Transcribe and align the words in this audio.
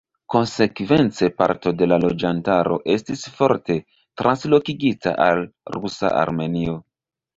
Konsekvence 0.33 1.27
parto 1.41 1.73
de 1.81 1.87
la 1.91 1.99
loĝantaro 2.05 2.79
estis 2.95 3.27
forte 3.41 3.75
translokigita 4.23 5.15
al 5.27 5.45
rusa 5.77 6.15
Armenio. 6.27 6.79